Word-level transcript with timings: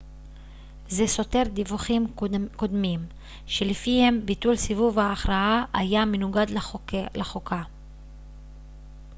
זה 0.89 1.07
סותר 1.07 1.43
דיווחים 1.53 2.05
קודמים 2.55 3.05
שלפיהם 3.45 4.21
ביטול 4.25 4.55
סיבוב 4.55 4.99
ההכרעה 4.99 5.65
היה 5.73 6.05
מנוגד 6.05 6.45
לחוקה 7.15 7.61